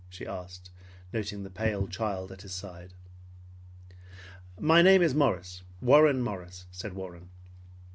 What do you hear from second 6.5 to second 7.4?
said Warren.